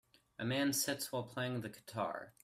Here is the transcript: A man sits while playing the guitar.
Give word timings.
A 0.39 0.45
man 0.45 0.73
sits 0.73 1.11
while 1.11 1.21
playing 1.21 1.61
the 1.61 1.69
guitar. 1.69 2.33